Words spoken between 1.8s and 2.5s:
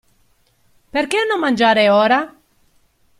ora?